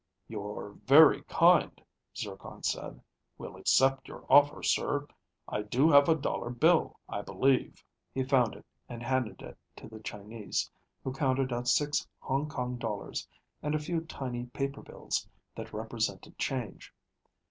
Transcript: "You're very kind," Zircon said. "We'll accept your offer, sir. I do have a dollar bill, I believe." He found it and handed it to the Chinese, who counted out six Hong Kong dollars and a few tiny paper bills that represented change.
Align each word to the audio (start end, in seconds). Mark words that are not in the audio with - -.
"You're 0.27 0.71
very 0.83 1.21
kind," 1.25 1.79
Zircon 2.17 2.63
said. 2.63 3.03
"We'll 3.37 3.55
accept 3.55 4.07
your 4.07 4.25
offer, 4.31 4.63
sir. 4.63 5.07
I 5.47 5.61
do 5.61 5.91
have 5.91 6.09
a 6.09 6.15
dollar 6.15 6.49
bill, 6.49 6.97
I 7.07 7.21
believe." 7.21 7.83
He 8.11 8.23
found 8.23 8.55
it 8.55 8.65
and 8.89 9.03
handed 9.03 9.43
it 9.43 9.59
to 9.75 9.87
the 9.87 9.99
Chinese, 9.99 10.71
who 11.03 11.13
counted 11.13 11.53
out 11.53 11.67
six 11.67 12.07
Hong 12.17 12.49
Kong 12.49 12.79
dollars 12.79 13.27
and 13.61 13.75
a 13.75 13.77
few 13.77 14.01
tiny 14.01 14.47
paper 14.47 14.81
bills 14.81 15.27
that 15.53 15.71
represented 15.71 16.35
change. 16.39 16.91